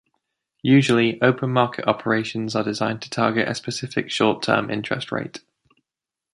[0.63, 5.41] Usually, open market operations are designed to target a specific short-term interest rate.